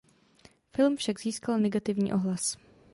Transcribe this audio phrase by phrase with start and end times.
[0.71, 2.57] Film však získal negativní ohlas.